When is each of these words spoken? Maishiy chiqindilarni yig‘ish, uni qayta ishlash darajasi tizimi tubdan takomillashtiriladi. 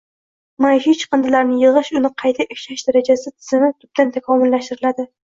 Maishiy 0.63 0.95
chiqindilarni 1.01 1.59
yig‘ish, 1.63 1.91
uni 1.99 2.09
qayta 2.21 2.45
ishlash 2.55 2.81
darajasi 2.87 3.33
tizimi 3.33 3.69
tubdan 3.83 4.15
takomillashtiriladi. 4.17 5.07